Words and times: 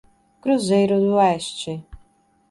Cruzeiro 0.41 0.99
do 0.99 1.11
Oeste 1.17 1.85